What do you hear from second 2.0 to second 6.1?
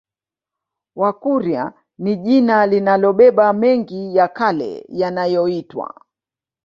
jina linalobeba mengi ya yale yanaoyoitwa